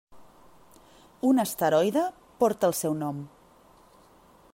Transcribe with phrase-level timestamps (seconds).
[1.31, 2.05] Un asteroide
[2.39, 3.21] porta el seu nom.